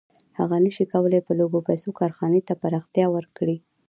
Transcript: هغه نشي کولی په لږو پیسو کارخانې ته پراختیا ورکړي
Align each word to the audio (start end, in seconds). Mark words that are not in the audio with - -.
هغه 0.39 0.55
نشي 0.65 0.85
کولی 0.93 1.19
په 1.27 1.31
لږو 1.39 1.59
پیسو 1.69 1.89
کارخانې 1.99 2.41
ته 2.47 2.53
پراختیا 2.61 3.05
ورکړي 3.11 3.57